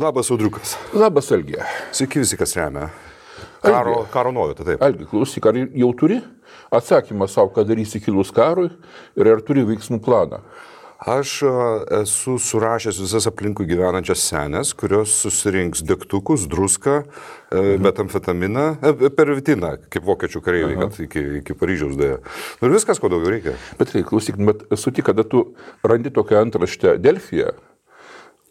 [0.00, 0.78] Labas, Audriukas.
[0.96, 1.60] Labas, Algė.
[1.92, 2.86] Sveiki visi, kas remia.
[3.60, 4.08] Karo, Algi.
[4.14, 4.80] karo nuovietą, taip.
[4.80, 6.16] Algi, klausyk, ar jau turi
[6.72, 8.70] atsakymą savo, ką darysi kilus karui
[9.20, 10.40] ir ar turi veiksmų planą?
[11.04, 11.34] Aš
[11.98, 17.02] esu surašęs visas aplinkui gyvenančias senės, kurios susirinks degtukus, druską,
[17.52, 17.84] mhm.
[17.84, 22.22] metamfetaminą, e, pervitiną, kaip vokiečių kareiviai, kad iki, iki Paryžiaus dėja.
[22.62, 23.58] Nu ir viskas, ko daugiau reikia.
[23.76, 25.50] Bet tai, klausyk, bet sutik, kada tu
[25.84, 27.52] randi tokią antraštę Delfiją,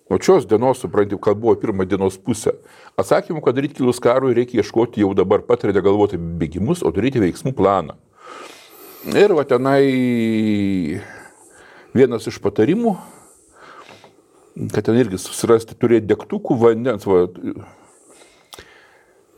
[0.09, 2.55] o šios dienos, supranti, kad buvo pirmą dienos pusę,
[2.99, 7.53] atsakymų, kad daryti kilus karui, reikia ieškoti jau dabar patarėte galvoti bėgimus, o daryti veiksmų
[7.57, 7.95] planą.
[9.15, 10.99] Ir va tenai
[11.95, 12.97] vienas iš patarimų,
[14.73, 17.07] kad ten irgi susirasti, turėti degtukų, vandens.
[17.07, 17.27] Va,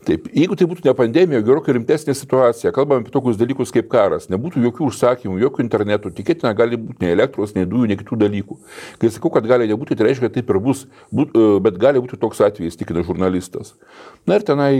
[0.02, 4.26] Taip, jeigu tai būtų ne pandemija, gerokai rimtesnė situacija, kalbame apie tokius dalykus kaip karas,
[4.32, 8.58] nebūtų jokių užsakymų, jokių internetų, tikėtina gali būti nei elektros, nei dujų, nei kitų dalykų.
[8.98, 12.18] Kai sakau, kad gali nebūti, tai reiškia, kad taip ir bus, būt, bet gali būti
[12.18, 13.76] toks atvejis, tikina žurnalistas.
[14.26, 14.72] Na ir tenai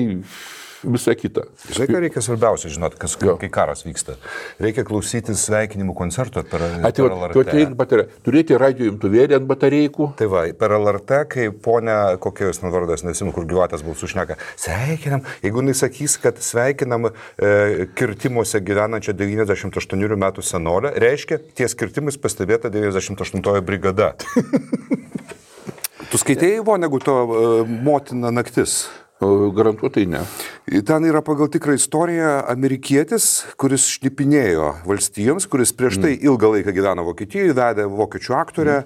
[0.85, 1.45] visa kita.
[1.71, 3.37] Žinai, ką reikia svarbiausia žinoti, kas, Jo.
[3.41, 4.17] kai karas vyksta.
[4.63, 8.07] Reikia klausytis sveikinimų koncerto per, per Atėjo, LRT.
[8.27, 10.13] turėti radio imtuvėlį ant batareikų.
[10.19, 14.39] Tai va, per LRT, kai ponia, kokia jūs man vardas, nesimenu, kur gyvatės balsų šneka,
[14.61, 22.19] sveikinam, jeigu jis sakys, kad sveikinam e, kirtimuose gyvenančią 98 metų senolę, reiškia, ties kirtimais
[22.21, 24.13] pastebėta 98 brigada.
[26.11, 27.47] tu skaitėjai Vonegu to e,
[27.87, 28.83] motina naktis?
[29.23, 30.25] Garantuotai ne.
[30.63, 33.25] Ten yra pagal tikrą istoriją amerikietis,
[33.59, 38.77] kuris šnipinėjo valstijoms, kuris prieš tai ilgą laiką gyveno Vokietijoje, vedė vokiečių aktorę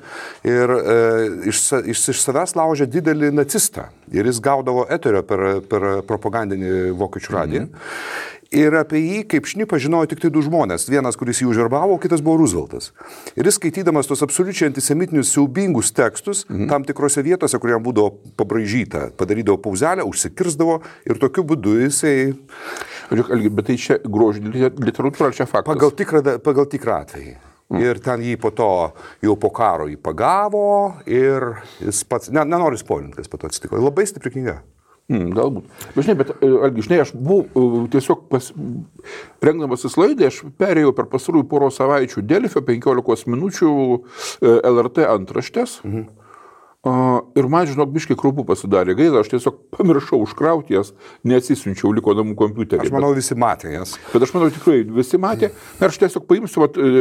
[0.49, 0.97] ir e,
[1.53, 1.61] iš,
[1.93, 3.91] iš, iš savęs laužė didelį nacistą.
[4.09, 7.69] Ir jis gaudavo eterio per, per propagandinį vokiečių radiją.
[8.55, 10.87] Ir apie jį kaip šnipą žinojo tik tai du žmonės.
[10.91, 12.93] Vienas, kuris jį užverbavo, kitas buvo Rooseveltas.
[13.35, 16.69] Ir jis skaitydamas tos absoliučiai antisemitinius siaubingus tekstus, mhm.
[16.71, 20.79] tam tikrose vietose, kur jam būdavo pabraižyta, padarydavo pauzelę, užsikirzdavo
[21.11, 22.17] ir tokiu būdu jisai
[23.11, 25.69] Bet tai čia grožinė literatūra, čia faktas?
[25.69, 27.35] pagal tikrą, pagal tikrą atvejį.
[27.83, 28.71] Ir ten jį po to,
[29.23, 31.49] jau po karo jį pagavo ir
[31.83, 33.79] jis pats, ne, nenoriu spoilinti, kas po to atsitiko.
[33.83, 34.61] Labai stipri knyga.
[35.07, 35.67] Mm, galbūt.
[35.95, 38.49] Bet žinai, bet, e, Algi, žinai, aš buvau e, tiesiog pas,
[39.47, 44.01] rengdamasis laidai, aš perėjau per pastarųjų poro savaičių Delfio 15 minučių e,
[44.73, 45.79] LRT antraštės.
[45.87, 46.26] Mhm.
[46.87, 50.93] Ir man, žinok, biškai krūpų pasidarė gaila, aš tiesiog pamiršau užkrauti jas,
[51.27, 52.87] neatsisiunčiau, liko namų kompiuterį.
[52.87, 53.97] Aš manau, visi matė jas.
[53.97, 55.51] Bet, bet aš manau, tikrai visi matė.
[55.81, 56.93] Ir aš tiesiog paimsiu, vat, e,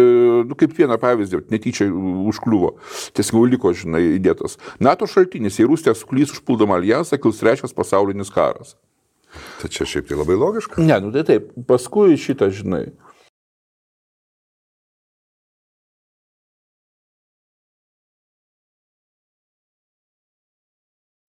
[0.49, 1.89] nu, kaip vieną pavyzdį, netyčia
[2.31, 2.73] užkliuvo.
[3.17, 4.57] Tiesiog liko, žinai, įdėtas.
[4.81, 8.73] NATO šaltinis, jei Rusija suklys užpuldama alijansą, kils trečias pasaulinis karas.
[9.61, 10.81] Tai čia šiaip tai labai logiška.
[10.81, 12.87] Ne, nu tai taip, paskui šitą, žinai.